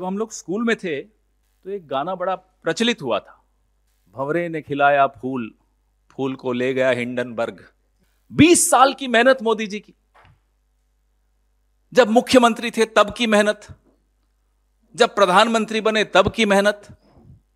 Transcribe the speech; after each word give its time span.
जब 0.00 0.04
हम 0.04 0.18
लोग 0.18 0.32
स्कूल 0.32 0.64
में 0.64 0.76
थे 0.76 1.02
तो 1.64 1.70
एक 1.70 1.86
गाना 1.86 2.14
बड़ा 2.14 2.36
प्रचलित 2.36 3.02
हुआ 3.02 3.18
था। 3.18 3.44
भंवरे 4.16 4.48
ने 4.48 4.62
खिलाया 4.62 5.06
फूल 5.06 5.54
फूल 6.10 6.34
को 6.34 6.52
ले 6.52 6.74
गया 6.74 6.90
हिंडनबर्ग। 6.90 7.72
20 8.32 8.70
साल 8.70 8.94
की 8.94 9.08
मेहनत 9.08 9.38
मोदी 9.42 9.66
जी 9.66 9.80
की। 9.80 9.94
जब 11.92 12.08
मुख्यमंत्री 12.08 12.70
थे, 12.70 12.86
तब 12.86 13.14
की 13.16 13.26
मेहनत। 13.26 13.66
जब 14.96 15.14
प्रधानमंत्री 15.14 15.80
बने, 15.80 16.04
तब 16.04 16.32
की 16.32 16.44
मेहनत। 16.44 16.96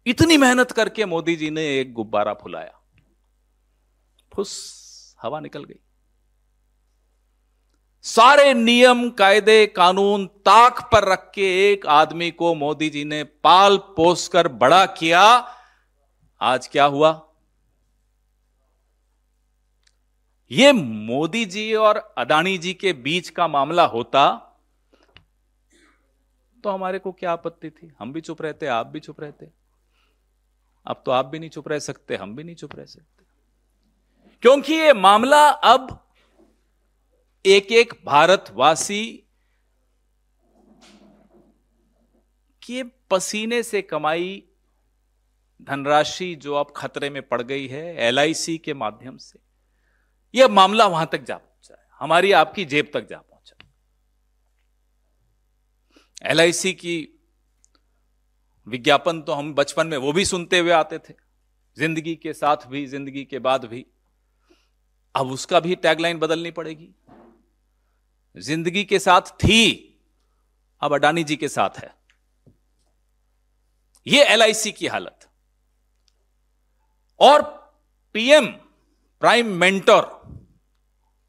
इतनी 0.07 0.37
मेहनत 0.37 0.73
करके 0.73 1.07
मोदी 1.07 1.37
जी 1.37 1.51
ने 1.51 1.81
एक 1.81 1.93
गुब्बारा 1.93 2.35
फुलाया। 2.35 2.81
फुस, 4.35 4.51
हवा 5.23 5.41
निकल 5.41 5.65
गई। 5.65 5.81
सारे 8.05 8.53
नियम, 8.55 9.11
कायदे, 9.11 9.67
कानून 9.67 10.27
ताक 10.27 10.81
पर 10.93 11.05
रख 11.05 11.31
के 11.35 11.73
एक 11.73 11.87
आदमी 11.87 12.31
को 12.31 12.55
मोदी 12.55 12.91
जी 12.91 13.05
ने 13.05 13.25
पाल 13.25 13.77
पोस 13.77 14.27
कर 14.29 14.49
बड़ा 14.49 14.87
किया। 14.87 15.23
आज 16.41 16.67
क्या 16.69 16.85
हुआ? 16.85 17.29
ये 20.51 20.73
मोदी 20.73 21.45
जी 21.45 21.75
और 21.75 21.97
अदानी 22.19 22.59
जी 22.59 22.75
के 22.75 22.93
बीच 22.93 23.29
का 23.29 23.49
मामला 23.49 23.87
होता 23.87 24.27
तो 26.65 26.71
हमारे 26.71 26.99
को 26.99 27.13
क्या 27.13 27.33
आपत्ति 27.33 27.71
थी? 27.71 27.93
हम 27.99 28.13
भी 28.13 28.21
चुप 28.21 28.43
रहते, 28.43 28.67
आप 28.67 28.87
भी 28.87 29.01
चुप 29.01 29.21
रहते। 29.21 29.49
अब 30.87 31.03
तो 31.07 31.13
आप 31.13 31.27
भी 31.27 31.39
नहीं 31.39 31.51
चुप 31.51 31.69
रह 31.69 31.79
सकते, 31.79 32.17
हम 32.17 32.37
भी 32.37 32.45
नहीं 32.45 32.57
चुप 32.57 32.77
रह 32.77 32.85
सकते। 32.85 33.25
क्योंकि 34.43 34.75
ये 34.75 34.93
मामला 34.93 35.49
अब 35.49 36.04
एक 37.45 37.73
एक 37.73 37.93
भारतवासी 38.07 39.05
के 42.63 42.83
पसीने 43.11 43.63
से 43.63 43.83
कमाई 43.83 44.43
धनराशि 45.61 46.35
जो 46.35 46.55
अब 46.55 46.73
खतरे 46.77 47.11
में 47.11 47.21
पड़ 47.23 47.41
गई 47.43 47.67
है 47.69 47.85
एलआईसी 48.07 48.57
के 48.59 48.75
माध्यम 48.75 49.17
से। 49.17 49.39
यह 50.35 50.49
मामला 50.51 50.87
वहाँ 50.87 51.09
तक 51.13 51.25
जा 51.25 51.37
पहुँचा 51.37 51.75
है। 51.75 51.87
हमारी 52.01 52.33
आपकी 52.35 52.65
जेब 52.65 52.91
तक 52.95 53.09
जा 53.09 53.19
पहुँचा 53.19 53.57
एलआईसी 56.25 56.73
की 56.75 56.97
विज्ञापन 58.67 59.21
तो 59.23 59.33
हम 59.33 59.55
बचपन 59.55 59.87
में 59.87 59.97
वो 59.99 60.13
भी 60.13 60.25
सुनते 60.25 60.59
हुए 60.59 60.71
आते 60.73 60.99
थे। 60.99 61.15
ज़िंदगी 61.77 62.15
के 62.17 62.33
साथ 62.33 62.67
भी, 62.67 62.87
ज़िंदगी 62.87 63.25
के 63.25 63.39
बाद 63.41 63.65
भी। 63.65 63.87
अब 65.15 65.31
उसका 65.31 65.61
भी 65.61 65.75
टैगलाइन 65.77 66.19
बदलनी 66.19 66.51
पड़ेगी। 66.51 66.89
ज़िंदगी 68.37 68.85
के 68.85 68.99
साथ 68.99 69.21
थी, 69.21 69.91
अब 70.81 70.95
अडानी 70.95 71.25
जी 71.25 71.37
के 71.37 71.49
साथ 71.49 71.79
है। 71.79 71.95
यह 74.07 74.33
एलआईसी 74.33 74.73
की 74.73 74.87
हालत। 74.87 75.29
और 77.21 77.43
PM 78.15 78.47
prime 79.23 79.47
mentor 79.47 80.03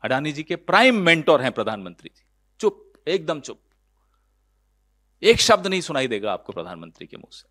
Adani 0.04 0.32
ji 0.32 0.44
के 0.44 0.56
प्राइम 0.56 0.96
मेंटोर 0.96 1.42
हैं 1.42 1.52
प्रधानमंत्री 1.52 2.10
जी। 2.16 2.24
चुप, 2.60 2.94
एकदम 3.08 3.40
चुप। 3.40 3.62
एक 5.24 5.40
शब्द 5.40 5.68
नहीं 5.68 5.82
सुनाई 5.82 6.08
देगा 6.08 6.34
आपको 6.34 6.54
प्रधानमंत्री 6.54 7.08
के 7.08 7.18
मुँह 7.18 7.30
से। 7.32 7.50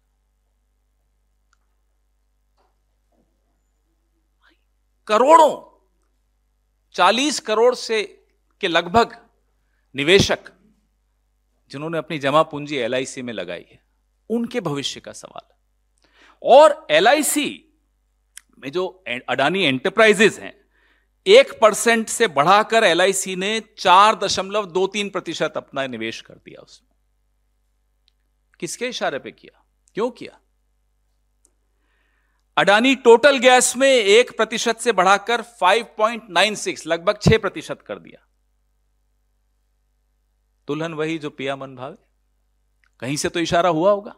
करोड़ों, 5.07 5.81
चालीस 6.95 7.41
करोड़ 7.41 7.75
से 7.75 8.03
के 8.61 8.69
लगभग 8.69 9.24
निवेशक 9.95 10.39
जिन्होंने 11.71 11.99
अपनी 11.99 12.19
जमा 12.19 12.43
पूंजी 12.43 12.77
एलआईसी 12.77 13.23
में 13.23 13.33
लगाई 13.33 13.65
है, 13.71 13.83
उनके 14.31 14.61
भविष्य 14.61 15.01
का 15.01 15.13
सवाल 15.13 15.53
और 16.43 16.87
एलआईसी 16.91 17.65
में 18.59 18.71
जो 18.73 18.87
अडानी 19.29 19.63
एंटरप्राइजेस 19.63 20.39
हैं, 20.39 20.65
एक 21.27 21.59
परसेंट 21.61 22.09
से 22.09 22.27
बढ़ाकर 22.29 22.85
एलआईसी 22.85 23.37
ने 23.37 23.61
चार 23.79 24.15
दशमलव 24.15 24.67
दो 24.67 24.87
तीन 24.87 25.11
प्रतिशत 25.11 25.53
अपना 25.57 25.87
निवेश 25.87 26.21
कर 26.21 26.35
दिया 26.35 26.63
उसमें। 26.63 26.95
किसके 28.61 28.89
इशारे 28.89 29.19
पे 29.19 29.31
किया? 29.31 29.65
क्यों 29.95 30.11
किया? 30.11 30.39
अडानी 32.57 32.95
टोटल 32.95 33.39
गैस 33.39 33.77
में 33.77 33.89
एक 33.89 34.37
प्रतिशत 34.37 34.77
से 34.77 34.93
बढ़ाकर 34.93 35.43
5.96 35.43 36.87
लगभग 36.87 37.19
छह 37.23 37.39
प्रतिशत 37.39 37.83
कर 37.83 37.99
दिया। 37.99 38.27
दुल्हन 40.69 40.95
वही 40.95 41.19
जो 41.19 41.31
पिया 41.31 41.57
मन 41.57 41.77
भावे। 41.77 41.97
कहीं 43.01 43.17
से 43.17 43.29
तो 43.29 43.41
इशारा 43.41 43.69
हुआ 43.69 43.91
होगा। 43.91 44.17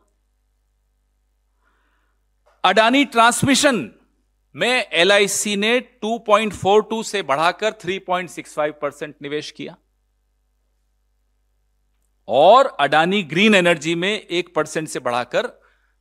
अडानी 2.65 3.05
ट्रांसमिशन 3.05 3.93
में 4.57 4.87
एलआईसी 4.93 5.57
ने 5.57 5.81
2.42 5.81 7.05
से 7.05 7.23
बढ़ाकर 7.23 7.71
3.65 7.71 8.75
परसेंट 8.83 9.15
निवेश 9.23 9.51
किया। 9.51 9.77
और 12.29 12.67
अडानी 12.67 13.23
ग्रीन 13.23 13.55
एनर्जी 13.55 13.95
में 13.95 14.21
एक 14.21 14.55
परसेंट 14.55 14.89
से 14.89 14.99
बढ़ाकर 14.99 15.47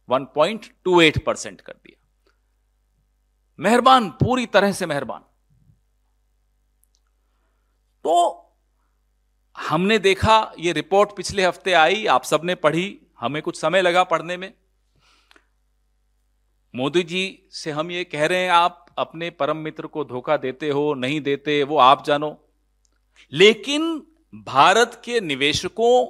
1.28 0.10 1.20
परसेंट 1.26 1.62
कर 1.62 1.74
दिया। 1.74 2.02
मेहरबान, 3.60 4.10
पूरी 4.10 4.46
तरह 4.46 4.72
से 4.72 4.86
मेहरबान। 4.86 5.22
तो 8.04 8.45
हमने 9.56 9.98
देखा, 10.00 10.54
ये 10.60 10.72
रिपोर्ट 10.72 11.16
पिछले 11.18 11.46
हफ़्ते 11.46 11.74
आई, 11.74 12.06
आप 12.06 12.24
सबने 12.24 12.56
पढ़ी, 12.56 13.00
हमें 13.20 13.42
कुछ 13.42 13.60
समय 13.60 13.82
लगा 13.82 14.04
पढ़ने 14.04 14.38
में। 14.38 14.54
मोदी 16.74 17.04
जी 17.04 17.48
से 17.52 17.72
हम 17.72 17.92
ये 17.92 18.04
कह 18.04 18.26
रहे 18.26 18.40
हैं, 18.40 18.50
आप 18.50 18.86
अपने 18.98 19.30
परम 19.30 19.58
मित्र 19.58 19.88
को 19.88 20.04
धोखा 20.06 20.38
देते 20.38 20.70
हो, 20.70 20.94
नहीं 20.94 21.22
देते, 21.22 21.62
वो 21.64 21.78
आप 21.78 22.06
जानो। 22.06 22.38
लेकिन 23.34 23.96
भारत 24.34 25.02
के 25.06 25.20
निवेशकों 25.22 26.06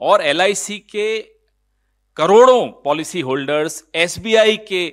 और 0.00 0.22
एलआईसी 0.22 0.78
के 0.78 1.18
करोड़ों 2.16 2.66
पॉलिसी 2.84 3.20
होल्डर्स 3.20 3.84
एसबीआई 3.94 4.56
के 4.68 4.88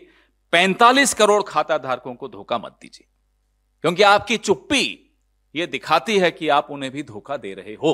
45 0.53 1.13
करोड़ 1.13 1.41
खाता 1.43 1.77
धारकों 1.77 2.13
को 2.15 2.27
धोखा 2.27 2.57
मत 2.57 2.77
दीजिए, 2.81 3.07
क्योंकि 3.83 4.03
आपकी 4.03 4.37
चुप्पी 4.37 5.04
यह 5.55 5.65
दिखाती 5.65 6.17
है 6.19 6.31
कि 6.31 6.47
आप 6.49 6.71
उन्हें 6.71 6.91
भी 6.91 7.03
धोखा 7.03 7.37
दे 7.37 7.53
रहे 7.53 7.73
हो। 7.73 7.93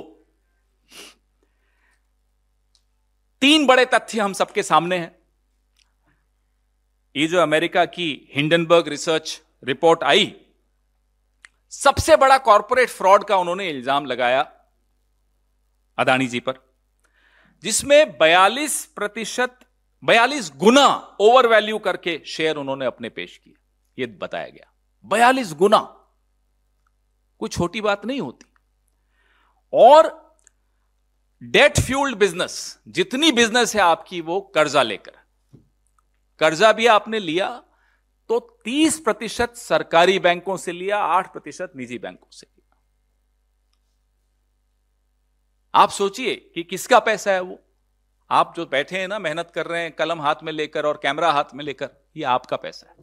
तीन 3.41 3.65
बड़े 3.67 3.85
तथ्य 3.85 4.19
हम 4.19 4.33
सबके 4.33 4.63
सामने 4.63 4.97
हैं। 4.97 5.15
ये 7.15 7.27
जो 7.27 7.39
अमेरिका 7.41 7.85
की 7.87 8.09
हिंडनबर्ग 8.35 8.87
रिसर्च 8.87 9.41
रिपोर्ट 9.63 10.03
आई, 10.03 10.33
सबसे 11.73 12.15
बड़ा 12.17 12.37
कॉरपोरेट 12.39 12.89
फ्रॉड 12.89 13.23
का 13.23 13.37
उन्होंने 13.37 13.69
इल्ज़ाम 13.69 14.05
लगाया 14.05 14.41
अदानी 15.97 16.27
जी 16.27 16.39
पर, 16.39 16.53
जिसमें 17.63 18.17
42 18.17 18.85
प्रतिशत, 18.95 19.57
बयालीस 20.03 20.51
गुना 20.57 20.85
ओवर 21.21 21.47
वैल्यू 21.47 21.79
करके 21.79 22.21
शेयर 22.25 22.57
उन्होंने 22.57 22.85
अपने 22.85 23.09
पेश 23.09 23.37
किए। 23.37 23.53
यह 23.97 24.17
बताया 24.21 24.47
गया, 24.47 24.71
बयालीस 25.05 25.53
गुना। 25.53 25.79
कोई 27.41 27.49
छोटी 27.49 27.81
बात 27.81 28.05
नहीं 28.05 28.21
होती। 28.21 28.45
और 29.73 30.09
डेट 31.41 31.79
फ्यूल्ड 31.79 32.17
बिज़नेस 32.17 32.79
जितनी 32.87 33.31
बिज़नेस 33.31 33.75
है 33.75 33.81
आपकी, 33.81 34.21
वो 34.21 34.41
कर्जा 34.55 34.83
लेकर। 34.83 35.11
कर्जा 36.39 36.71
भी 36.73 36.87
आपने 36.87 37.19
लिया 37.19 37.49
तो 38.29 38.39
30 38.65 38.99
प्रतिशत 38.99 39.55
सरकारी 39.55 40.19
बैंकों 40.19 40.57
से 40.57 40.71
लिया 40.71 40.97
8 40.97 41.31
प्रतिशत 41.33 41.71
निजी 41.75 41.97
बैंकों 41.97 42.27
से 42.31 42.47
लिया। 42.47 42.77
आप 45.73 45.89
सोचिए 45.89 46.35
कि 46.55 46.63
किसका 46.63 46.99
पैसा 46.99 47.31
है 47.31 47.39
वो? 47.39 47.59
आप 48.29 48.53
जो 48.55 48.65
बैठे 48.65 48.99
हैं 48.99 49.07
ना, 49.07 49.19
मेहनत 49.19 49.51
कर 49.55 49.65
रहे 49.65 49.81
हैं, 49.81 49.91
कलम 49.91 50.21
हाथ 50.21 50.35
में 50.43 50.51
लेकर 50.53 50.85
और 50.85 50.99
कैमरा 51.03 51.31
हाथ 51.31 51.53
में 51.55 51.63
लेकर, 51.65 51.89
ये 52.17 52.23
आपका 52.23 52.57
पैसा 52.57 52.89
है। 52.89 52.95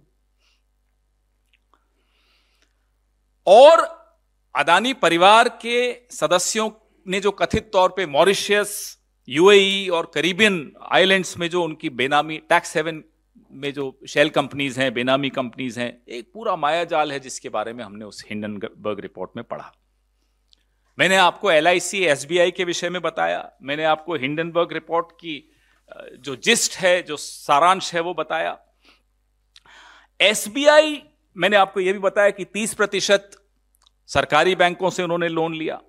और 3.47 4.08
अदानी 4.55 4.93
परिवार 4.95 5.49
के 5.63 5.79
सदस्यों 6.11 6.71
ने 7.07 7.21
जो 7.21 7.31
कथित 7.33 7.71
तौर 7.73 7.89
पे 7.97 8.07
मॉरिशियस, 8.07 8.99
यूएई 9.29 9.89
और 9.89 10.11
करीबियन 10.15 10.73
आइलैंड्स 10.93 11.37
में 11.39 11.49
जो 11.51 11.63
उनकी 11.63 11.91
बेनामी, 11.91 12.39
टैक्स 12.49 12.77
हेवन 12.77 13.03
में 13.53 13.73
जो 13.73 13.99
शेल 14.09 14.29
कंपनीज़ 14.31 14.81
हैं, 14.81 14.93
बेनामी 14.95 15.31
कंपनीज़ 15.31 15.79
हैं, 15.81 15.91
एक 16.09 16.31
पूरा 16.35 16.57
माया 16.57 16.85
जाल 16.85 17.13
है 17.13 17.21
जिसके 17.21 17.49
बारे 17.49 17.73
में 17.73 17.85
हमने 17.85 18.05
उस 18.05 18.25
हिंडनबर्ग 18.31 19.01
रिपोर्ट 19.01 19.31
में 19.37 19.45
पढ़ा। 19.45 19.73
मैंने 20.99 21.17
आपको 21.17 21.51
एल 21.51 21.69
आई 21.69 22.51
के 22.51 22.65
विषय 22.65 22.91
में 22.91 23.01
बताया, 23.03 23.51
मैंने 23.63 23.85
आपको 23.85 24.15
हिंडनबर्ग 24.17 24.73
रिपोर्ट 24.73 25.13
की 25.13 25.53
जो 26.19 26.37
जिस्ट 26.37 26.77
है, 26.77 27.03
जो 27.03 27.17
सारांश 27.17 27.95
है, 27.95 28.01
वो 28.01 28.15
बताया। 28.15 28.59
एसबीआई, 30.21 31.03
मैंने 31.37 31.57
आपको 31.57 31.81
यह 31.81 31.93
भी 31.93 31.99
बताया 31.99 32.31
कि 32.31 32.45
30 32.45 32.75
प्रतिशत 32.75 33.38
सरकारी 34.09 34.55
बैंकों 34.55 34.91
से 34.91 35.03
उन्होंने 35.03 35.29
लोन 35.29 35.55
लिया। 35.55 35.81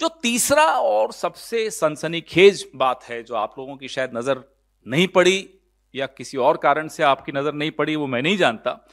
जो 0.00 0.08
तीसरा 0.22 0.64
और 0.64 1.12
सबसे 1.12 1.70
सनसनीखेज 1.70 2.66
बात 2.76 3.04
है, 3.04 3.22
जो 3.22 3.34
आप 3.34 3.54
लोगों 3.58 3.76
की 3.76 3.88
शायद 3.88 4.16
नज़र 4.16 4.44
नहीं 4.86 5.08
पड़ी 5.08 5.48
या 5.94 6.06
किसी 6.06 6.38
और 6.38 6.56
कारण 6.56 6.88
से 6.88 7.02
आपकी 7.02 7.32
नज़र 7.32 7.52
नहीं 7.52 7.70
पड़ी, 7.70 7.96
वो 7.96 8.06
मैं 8.06 8.22
नहीं 8.22 8.36
जानता। 8.36 8.88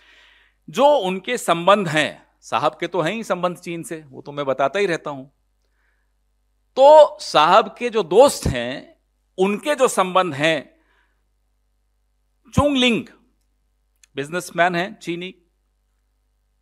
जो 0.70 0.86
उनके 0.98 1.38
संबंध 1.38 1.88
हैं, 1.88 2.28
साहब 2.42 2.78
के 2.80 2.88
तो 2.88 3.02
हैं 3.02 3.14
ही 3.14 3.24
संबंध 3.24 3.58
चीन 3.58 3.84
से, 3.84 4.04
वो 4.10 4.22
तो 4.22 4.32
मैं 4.32 4.46
बताता 4.46 4.80
ही 4.80 4.86
रहता 4.86 5.10
हूँ। 5.10 5.32
तो 6.78 7.18
साहब 7.22 7.76
के 7.80 7.90
जो 7.90 8.04
दोस्त 8.04 8.48
हैं, 8.48 8.96
उनके 9.38 9.76
जो 9.76 9.88
संबंध 9.88 10.34
हैं, 10.34 10.76
चुंगलिंग, 12.54 13.06
बिजनेसमैन 14.16 14.76
हैं 14.76 15.00
चीनी 15.00 15.34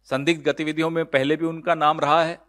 संदिग्ध 0.08 0.44
गतिविधियों 0.44 0.90
में 0.90 1.06
पहले 1.06 1.36
भी 1.36 1.46
उनका 1.46 1.76
नाम 1.76 2.00
रहा 2.00 2.24
है। 2.24 2.40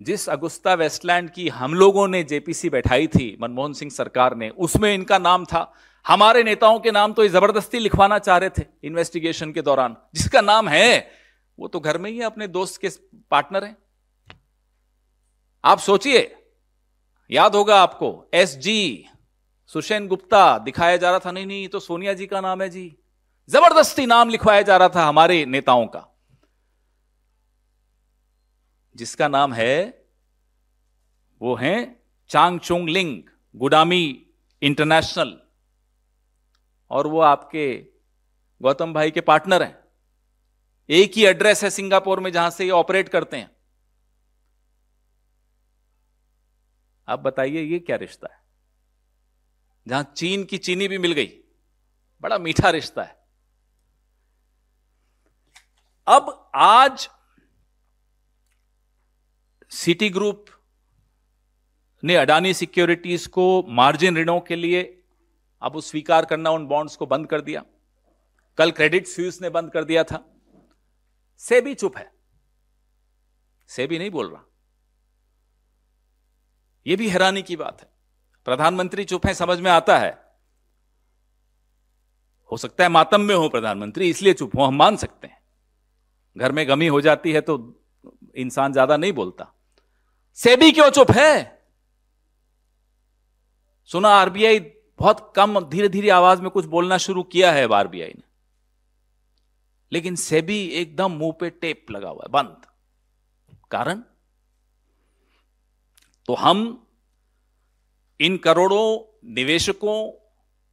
जिस 0.00 0.28
अगुस्ता 0.28 0.74
वेस्टलैंड 0.74 1.30
की 1.30 1.48
हम 1.48 1.74
लोगों 1.74 2.08
ने 2.08 2.22
जेपीसी 2.22 2.70
बैठाई 2.70 3.06
थी, 3.06 3.36
मनमोहन 3.40 3.72
सिंह 3.72 3.90
सरकार 3.90 4.36
ने, 4.36 4.48
उसमें 4.48 4.94
इनका 4.94 5.18
नाम 5.18 5.44
था। 5.44 5.72
हमारे 6.06 6.42
नेताओं 6.42 6.78
के 6.80 6.90
नाम 6.90 7.12
तो 7.12 7.26
ज़बरदस्ती 7.28 7.78
लिखवाना 7.78 8.18
चाह 8.18 8.36
रहे 8.36 8.50
थे 8.50 8.64
इन्वेस्टिगेशन 8.84 9.52
के 9.52 9.62
दौरान। 9.62 9.96
जिसका 10.14 10.40
नाम 10.40 10.68
है, 10.68 11.10
वो 11.58 11.68
तो 11.68 11.80
घर 11.80 11.98
में 11.98 12.10
ही 12.10 12.20
अपने 12.20 12.46
दोस्त 12.48 12.80
के 12.80 12.88
पार्टनर 13.30 13.64
हैं। 13.64 13.76
आप 15.64 15.78
सोचिए, 15.78 16.34
याद 17.30 17.54
होगा 17.54 17.80
आपको 17.82 18.30
एस 18.34 18.56
जी 18.56 19.06
सुशैन 19.66 20.06
गुप्ता 20.08 20.58
दिखाया 20.58 20.96
जा 20.96 21.10
रहा 21.10 21.18
था, 21.18 21.32
नहीं 21.32 21.46
नहीं 21.46 21.68
तो 21.68 21.80
सोनिया 21.80 22.12
जी 22.12 22.26
का 22.26 22.40
नाम 22.40 22.62
है 22.62 22.68
जी। 22.68 22.96
ज़बरदस्ती 23.48 24.06
नाम 24.06 24.28
लिखवाया 24.28 24.62
जा 24.62 24.76
रहा 24.76 24.88
था 24.88 25.04
हमारे 25.04 25.44
नेताओं 25.46 25.86
का। 25.86 26.04
जिसका 28.98 29.28
नाम 29.28 29.52
है, 29.52 30.06
वो 31.42 31.54
है 31.54 32.02
चांग 32.28 32.60
चोंग 32.60 32.88
लिंग 32.88 33.22
गुडामी 33.56 34.26
इंटरनेशनल। 34.62 35.40
और 36.90 37.06
वो 37.06 37.20
आपके 37.20 37.86
गौतम 38.62 38.92
भाई 38.92 39.10
के 39.10 39.20
पार्टनर 39.20 39.62
हैं। 39.62 39.78
एक 40.88 41.12
ही 41.16 41.26
एड्रेस 41.26 41.64
है 41.64 41.70
सिंगापुर 41.70 42.20
में 42.20 42.32
जहाँ 42.32 42.50
से 42.50 42.64
ये 42.64 42.70
ऑपरेट 42.70 43.08
करते 43.08 43.36
हैं। 43.36 43.56
आप 47.08 47.18
बताइए, 47.18 47.62
ये 47.62 47.78
क्या 47.78 47.96
रिश्ता 47.96 48.34
है? 48.34 48.40
जहाँ 49.88 50.12
चीन 50.16 50.44
की 50.44 50.58
चीनी 50.58 50.88
भी 50.88 50.98
मिल 50.98 51.12
गई। 51.12 51.40
बड़ा 52.20 52.38
मीठा 52.38 52.70
रिश्ता 52.70 53.02
है। 53.02 53.18
अब 56.06 56.50
आज 56.54 57.10
सिटी 59.72 60.08
ग्रुप 60.10 60.44
ने 62.02 62.14
अडानी 62.16 62.52
सिक्योरिटीज 62.54 63.26
को 63.26 63.62
मार्जिन 63.68 64.16
ऋणों 64.16 64.38
के 64.40 64.56
लिए 64.56 64.82
अब 65.62 65.74
वो 65.74 65.80
स्वीकार 65.80 66.24
करना 66.24 66.50
उन 66.50 66.66
बॉन्ड्स 66.66 66.96
को 66.96 67.06
बंद 67.06 67.26
कर 67.26 67.40
दिया। 67.40 67.64
कल 68.58 68.70
क्रेडिट 68.70 69.06
स्यूज 69.06 69.38
ने 69.42 69.50
बंद 69.50 69.70
कर 69.72 69.84
दिया 69.84 70.04
था। 70.04 70.24
से 71.40 71.60
भी 71.60 71.74
चुप 71.74 71.96
है। 71.96 72.10
से 73.70 73.86
भी 73.86 73.98
नहीं 73.98 74.10
बोल 74.10 74.30
रहा। 74.30 74.44
यह 76.86 76.96
भी 76.96 77.08
हैरानी 77.08 77.42
की 77.42 77.56
बात 77.56 77.80
है। 77.80 77.88
प्रधानमंत्री 78.46 79.04
चुप 79.04 79.26
है, 79.26 79.34
समझ 79.34 79.58
में 79.60 79.70
आता 79.70 79.98
है। 79.98 80.10
हो 82.52 82.56
सकता 82.56 82.84
है 82.84 82.90
मातम 82.90 83.20
में 83.20 83.34
हो 83.34 83.48
प्रधानमंत्री, 83.48 84.08
इसलिए 84.10 84.32
चुप 84.32 84.56
हो, 84.56 84.64
हम 84.64 84.76
मान 84.76 84.96
सकते 84.96 85.26
हैं। 85.26 85.40
घर 86.36 86.52
में 86.52 86.68
गमी 86.68 86.86
हो 86.86 87.00
जाती 87.00 87.32
है 87.32 87.40
तो 87.40 87.58
इंसान 88.36 88.72
ज़्यादा 88.72 88.96
नहीं 88.96 89.12
बोलता। 89.12 89.52
सेबी 90.38 90.72
क्यों 90.72 90.90
चुप 90.90 91.10
है? 91.10 91.62
सुना 93.84 94.08
आरबीआई 94.08 94.60
बहुत 94.98 95.32
कम 95.36 95.60
धीरे 95.60 95.88
धीरे 95.88 96.10
आवाज़ 96.10 96.42
में 96.42 96.50
कुछ 96.50 96.64
बोलना 96.64 96.98
शुरू 96.98 97.22
किया 97.22 97.52
है 97.52 97.72
आरबीआई 97.72 98.08
ने। 98.08 98.22
लेकिन 99.92 100.16
सेबी 100.16 100.66
एकदम 100.66 101.12
मुँह 101.12 101.32
पे 101.32 101.50
टेप 101.50 101.86
लगा 101.90 102.08
हुआ 102.08 102.22
है, 102.22 102.28
बंद। 102.28 102.66
कारण? 103.70 104.02
तो 106.26 106.34
हम 106.34 106.86
इन 108.20 108.36
करोड़ों 108.36 109.18
निवेशकों 109.34 110.12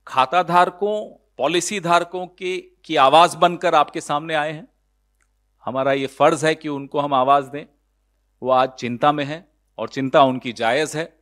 खाता 0.08 0.44
धारकों 0.44 1.26
पॉलिसी 1.38 1.80
धारकों 1.80 2.28
के, 2.28 2.58
की 2.58 2.96
आवाज़ 2.96 3.38
बनकर 3.38 3.76
आपके 3.76 4.02
सामने 4.02 4.34
आए 4.34 4.52
हैं। 4.52 4.68
हमारा 5.66 5.94
ये 5.94 6.08
फ़र्ज़ 6.08 6.46
है 6.46 6.56
कि 6.56 6.70
उनको 6.70 7.00
हम 7.00 7.14
आवाज़ 7.14 7.50
दें। 7.50 7.66
वो 8.44 8.52
आज 8.52 8.70
चिंता 8.70 9.12
में 9.12 9.26
है। 9.26 9.55
और 9.78 9.90
चिंता 9.90 10.24
उनकी 10.24 10.54
जायज़ 10.54 10.98
है। 10.98 11.18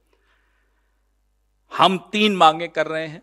हम 1.72 1.98
तीन 2.12 2.36
मांगे 2.36 2.68
कर 2.68 2.88
रहे 2.88 3.08
हैं 3.08 3.22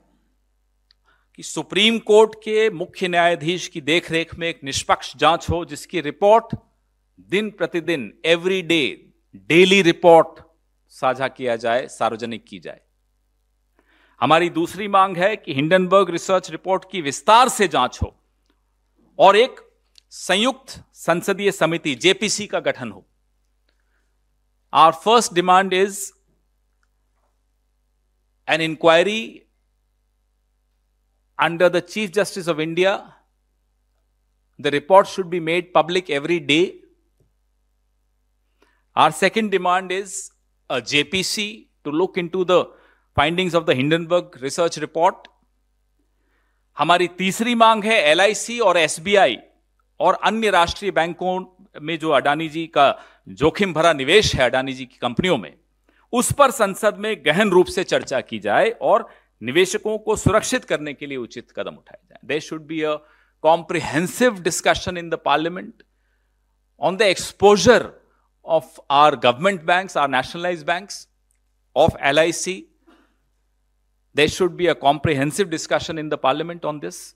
कि 1.34 1.42
सुप्रीम 1.42 1.98
कोर्ट 1.98 2.34
के 2.34 2.70
मुख्य 2.70 3.08
न्यायाधीश 3.08 3.68
की 3.68 3.80
देखरेख 3.80 4.34
में 4.34 4.48
एक 4.48 4.60
निष्पक्ष 4.64 5.16
जाँच 5.16 5.50
हो, 5.50 5.64
जिसकी 5.64 6.00
रिपोर्ट 6.00 6.56
दिन 7.20 7.50
प्रतिदिन 7.50 8.12
एवरी 8.24 8.62
डे 8.62 9.06
डेली 9.36 9.82
रिपोर्ट 9.82 10.42
साझा 10.88 11.28
किया 11.28 11.56
जाए, 11.56 11.86
सार्वजनिक 11.86 12.44
की 12.46 12.58
जाए। 12.58 12.80
हमारी 14.20 14.50
दूसरी 14.50 14.88
मांग 14.88 15.16
है 15.16 15.36
कि 15.36 15.54
हिंडनबर्ग 15.54 16.10
रिसर्च 16.10 16.50
रिपोर्ट 16.50 16.84
की 16.92 17.00
विस्तार 17.02 17.48
से 17.48 17.68
जाँच 17.68 17.98
हो 18.02 18.14
और 19.18 19.36
एक 19.36 19.60
संयुक्त 20.10 20.84
संसदीय 20.92 21.50
समिति, 21.52 21.94
जेपीसी 21.94 22.46
का 22.46 22.60
गठन 22.60 22.90
हो। 22.90 23.06
our 24.73 24.91
first 25.05 25.33
demand 25.33 25.73
is 25.73 25.99
an 28.47 28.61
inquiry 28.61 29.21
under 31.39 31.69
the 31.69 31.79
chief 31.83 32.11
justice 32.11 32.47
of 32.49 32.59
India 32.59 32.95
the 34.59 34.67
report 34.75 35.07
should 35.07 35.27
be 35.29 35.39
made 35.41 35.71
public 35.75 36.09
every 36.11 36.39
day 36.51 36.61
our 38.95 39.11
second 39.13 39.51
demand 39.51 39.91
is 39.91 40.13
a 40.69 40.79
JPC 40.91 41.47
to 41.85 41.91
look 41.91 42.17
into 42.27 42.43
the 42.45 42.61
findings 43.17 43.55
of 43.55 43.63
the 43.63 43.75
Hindenburg 43.75 44.39
research 44.43 44.79
report 44.79 45.27
हमारी 46.77 47.07
तीसरी 47.17 47.55
मांग 47.55 47.83
है 47.83 47.99
LIC 48.11 48.59
और 48.59 48.77
SBI 48.77 49.37
और 49.99 50.13
अन्य 50.23 50.49
राष्ट्रीय 50.51 50.91
बैंकों 50.91 51.39
में 51.81 51.97
जो 51.99 52.09
अडानी 52.11 52.47
जी 52.49 52.65
का 52.67 52.89
जोखिम 53.30 53.72
भरा 53.72 53.92
निवेश 53.92 54.34
है 54.34 54.44
अडानी 54.44 54.72
जी 54.72 54.84
की 54.86 54.98
कंपनियों 55.02 55.38
में, 55.38 55.56
उस 56.12 56.32
पर 56.32 56.50
संसद 56.50 56.96
में 56.98 57.22
गहन 57.26 57.50
रूप 57.50 57.66
से 57.66 57.84
चर्चा 57.84 58.20
की 58.20 58.38
जाए 58.38 58.70
और 58.70 59.08
निवेशकों 59.42 59.98
को 59.98 60.16
सुरक्षित 60.16 60.64
करने 60.64 60.94
के 60.94 61.06
लिए 61.06 61.16
उचित 61.16 61.50
कदम 61.56 61.74
उठाए 61.74 61.98
जाए 62.08 62.18
they 62.24 62.40
should 62.40 62.66
be 62.66 62.82
a 62.82 62.94
comprehensive 63.42 64.40
discussion 64.40 64.96
in 64.96 65.10
the 65.10 65.14
parliament 65.14 65.82
on 66.80 66.96
the 66.96 67.02
exposure 67.02 67.92
of 68.44 68.80
our 68.90 69.16
government 69.16 69.62
banks 69.62 69.96
or 69.96 70.08
nationalised 70.08 70.62
banks 70.62 71.08
of 71.76 71.96
L 72.00 72.18
I 72.18 72.32
C 72.32 72.66
there 74.16 74.28
should 74.28 74.56
be 74.56 74.66
a 74.66 74.74
comprehensive 74.74 75.50
discussion 75.50 75.98
in 75.98 76.08
the 76.08 76.18
parliament 76.18 76.64
on 76.64 76.80
this. 76.80 77.14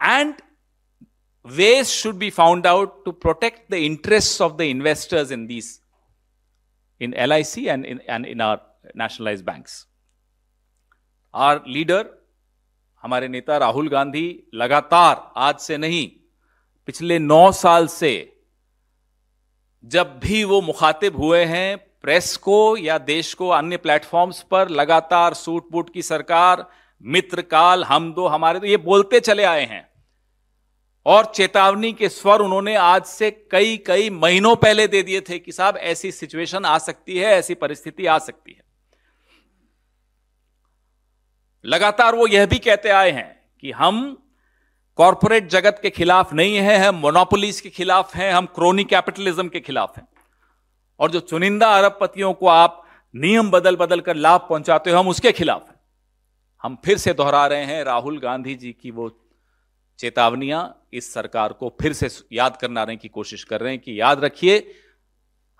And 0.00 0.34
ways 1.46 1.90
should 1.90 2.18
be 2.18 2.30
found 2.30 2.66
out 2.66 3.04
to 3.04 3.12
protect 3.12 3.70
the 3.70 3.84
interests 3.84 4.40
of 4.40 4.58
the 4.58 4.68
investors 4.70 5.30
in 5.30 5.46
these, 5.46 5.80
in 7.00 7.12
LIC 7.12 7.66
and 7.68 7.84
in, 7.84 8.00
and 8.08 8.26
in 8.26 8.40
our 8.40 8.60
nationalized 8.94 9.44
banks. 9.44 9.86
Our 11.34 11.62
leader, 11.66 12.04
हमारे 13.04 13.28
नेता 13.28 13.56
राहुल 13.58 13.88
गांधी 13.88 14.28
लगातार 14.54 15.32
आज 15.36 15.58
से 15.60 15.76
नहीं 15.78 16.06
पिछले 16.86 17.18
नौ 17.18 17.50
साल 17.52 17.86
से 17.88 18.12
जब 19.84 20.18
भी 20.22 20.42
वो 20.44 20.60
मुखातिब 20.60 21.16
हुए 21.16 21.44
हैं 21.44 21.76
प्रेस 22.02 22.36
को 22.36 22.76
या 22.76 22.96
देश 22.98 23.32
को 23.34 23.48
अन्य 23.48 23.76
प्लेटफॉर्म्स 23.76 24.40
पर 24.50 24.68
लगातार 24.68 25.34
सूट 25.34 25.70
बूट 25.72 25.92
की 25.94 26.02
सरकार 26.02 26.66
मित्र 27.02 27.42
काल 27.42 27.84
हम 27.84 28.12
दो 28.14 28.26
हमारे 28.26 28.60
तो 28.60 28.66
ये 28.66 28.76
बोलते 28.76 29.20
चले 29.20 29.44
आए 29.44 29.64
हैं 29.66 29.86
और 31.06 31.24
चेतावनी 31.24 31.92
के 31.92 32.08
स्वर 32.08 32.40
उन्होंने 32.40 32.76
आज 32.76 33.04
से 33.04 33.30
कई 33.30 33.76
कई 33.76 34.10
महीनों 34.10 34.56
पहले 34.56 34.88
दे 34.88 35.02
दिए 35.02 35.20
थे 35.20 35.38
कि 35.38 35.52
साहब, 35.52 35.76
ऐसी 35.76 36.12
सिचुएशन 36.12 36.64
आ 36.64 36.78
सकती 36.78 37.18
है, 37.18 37.24
ऐसी 37.24 37.54
परिस्थिति 37.54 38.06
आ 38.06 38.18
सकती 38.18 38.52
है। 38.52 38.64
लगातार 41.64 42.14
वो 42.14 42.26
यह 42.26 42.46
भी 42.46 42.58
कहते 42.58 42.88
आए 42.88 43.10
हैं 43.10 43.50
कि 43.60 43.70
हम 43.70 44.22
कॉरपोरेट 44.96 45.46
जगत 45.46 45.78
के 45.82 45.90
खिलाफ 45.90 46.32
नहीं 46.32 46.56
है, 46.56 46.78
हम 46.78 46.94
मोनोपोलीज 46.94 47.60
के 47.60 47.70
खिलाफ 47.70 48.16
हैं, 48.16 48.32
हम 48.32 48.46
क्रोनी 48.46 48.84
कैपिटलिज्म 48.84 49.48
के 49.48 49.60
खिलाफ 49.60 49.96
हैं। 49.96 50.08
और 51.00 51.10
जो 51.10 51.20
चुनिंदा 51.20 51.78
अरबपतियों 51.78 52.32
को 52.34 52.46
आप 52.46 52.86
नियम 53.14 53.50
बदल 53.50 53.76
बदल 53.76 54.00
कर 54.00 54.14
लाभ 54.16 54.40
पहुंचाते 54.40 54.90
हो, 54.90 54.98
हम 54.98 55.08
उसके 55.08 55.32
खिलाफ 55.32 55.68
हैं। 55.68 55.80
हम 56.62 56.78
फिर 56.84 56.98
से 56.98 57.12
दोहरा 57.14 57.46
रहे 57.46 57.64
हैं 57.64 57.84
राहुल 57.84 58.18
गांधी 58.18 58.54
जी 58.54 58.72
की 58.72 58.90
वो 58.90 59.25
चेतावनियाँ 59.98 60.88
इस 60.92 61.12
सरकार 61.14 61.52
को 61.52 61.76
फिर 61.80 61.92
से 61.92 62.08
याद 62.32 62.56
करने 62.56 62.96
की 62.96 63.08
कोशिश 63.08 63.44
कर 63.44 63.60
रहे 63.60 63.72
हैं 63.72 63.80
कि 63.80 64.00
याद 64.00 64.24
रखिए, 64.24 64.74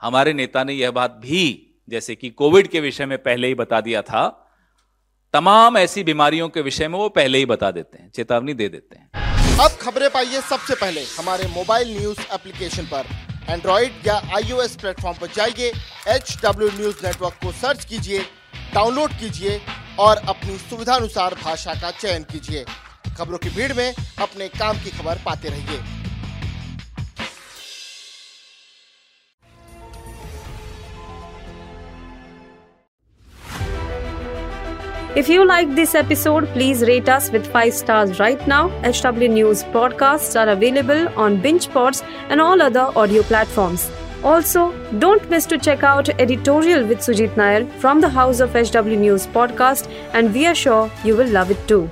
हमारे 0.02 0.33
नेता 0.33 0.64
ने 0.64 0.73
यह 0.73 0.90
बात 0.90 1.11
भी, 1.11 1.45
जैसे 1.88 2.14
कि 2.14 2.31
कोविड 2.31 2.66
के 2.66 2.81
विषय 2.81 3.07
में 3.07 3.19
पहले 3.19 3.49
ही 3.49 3.55
बता 3.55 3.81
दिया 3.81 4.02
था, 4.02 4.26
तमाम 5.35 5.78
ऐसी 5.78 6.05
बीमारियों 6.05 6.49
के 6.49 6.61
विषय 6.61 6.88
में 6.88 6.99
वो 6.99 7.09
पहले 7.09 7.38
ही 7.38 7.47
बता 7.47 7.71
देते 7.71 7.99
हैं, 7.99 8.11
चेतावनी 8.11 8.55
दे 8.55 8.69
देते 8.69 8.97
हैं। 8.97 9.11
अब 9.59 9.76
खबरें 9.81 10.09
पाइए 10.11 10.40
सबसे 10.40 10.75
पहले, 10.75 11.02
हमारे 11.19 11.47
मोबाइल 11.49 11.97
न्यूज़ 11.99 12.21
एप्लीकेशन 12.35 12.87
पर। 12.87 13.05
एंड्रॉइड 13.50 14.07
या 14.07 14.14
आईओएस 14.37 14.76
प्लेटफॉर्म 14.76 15.19
पर 15.19 15.26
जाइए 15.26 15.73
एच 16.09 16.37
डब्ल्यू 16.45 16.69
न्यूज़ 16.69 17.07
नेटवर्क 17.07 17.35
को 17.43 17.52
सर्च 17.52 17.85
कीजिए, 17.85 18.21
डाउनलोड 18.75 19.11
कीजिए 19.11 19.61
और 19.99 20.16
अपनी 20.28 20.57
सुविधानुसार 20.59 21.35
भाषा 21.35 21.75
का 21.75 21.90
चयन 21.90 22.23
कीजिए। 22.23 22.64
खबरों 23.18 23.38
की 23.38 23.50
भीड़ 23.56 23.73
में 23.73 23.94
अपने 24.26 24.49
काम 24.62 24.78
की 24.85 24.90
खबर 24.99 25.23
पाते 25.26 25.49
रहिए 25.49 26.04
If 35.16 35.30
you 35.30 35.44
like 35.46 35.70
this 35.75 35.94
episode, 35.94 36.46
please 36.54 36.82
rate 36.82 37.08
us 37.08 37.30
with 37.32 37.46
5 37.52 37.73
stars 37.73 38.18
right 38.18 38.46
now. 38.46 38.68
HW 38.88 39.28
News 39.37 39.62
podcasts 39.76 40.38
are 40.38 40.50
available 40.50 41.08
on 41.16 41.40
BingePods 41.40 42.02
and 42.28 42.38
all 42.38 42.61
other 42.61 42.85
audio 42.94 43.23
platforms. 43.23 43.90
Also, 44.23 44.70
don't 44.99 45.30
miss 45.30 45.46
to 45.46 45.56
check 45.56 45.82
out 45.82 46.11
editorial 46.20 46.87
with 46.87 46.99
Sujit 46.99 47.35
Nair 47.35 47.66
from 47.78 48.02
the 48.02 48.11
House 48.11 48.40
of 48.40 48.52
HW 48.52 49.04
News 49.06 49.26
podcast 49.28 49.88
and 50.12 50.35
we 50.35 50.44
are 50.46 50.54
sure 50.54 50.90
you 51.02 51.16
will 51.16 51.28
love 51.28 51.50
it 51.50 51.66
too. 51.66 51.88